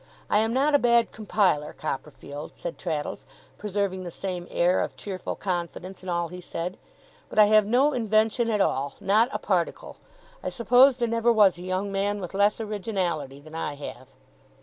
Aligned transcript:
I 0.31 0.39
am 0.39 0.51
not 0.51 0.73
a 0.73 0.79
bad 0.79 1.11
compiler, 1.11 1.73
Copperfield,' 1.73 2.57
said 2.57 2.79
Traddles, 2.79 3.27
preserving 3.59 4.03
the 4.03 4.09
same 4.09 4.47
air 4.49 4.79
of 4.81 4.95
cheerful 4.95 5.35
confidence 5.35 6.01
in 6.01 6.09
all 6.09 6.29
he 6.29 6.41
said, 6.41 6.79
'but 7.29 7.37
I 7.37 7.45
have 7.45 7.67
no 7.67 7.93
invention 7.93 8.49
at 8.49 8.61
all; 8.61 8.95
not 8.99 9.29
a 9.31 9.37
particle. 9.37 9.97
I 10.43 10.49
suppose 10.49 10.97
there 10.97 11.07
never 11.07 11.31
was 11.31 11.59
a 11.59 11.61
young 11.61 11.91
man 11.91 12.19
with 12.19 12.33
less 12.33 12.59
originality 12.59 13.39
than 13.39 13.53
I 13.53 13.75
have. 13.75 14.07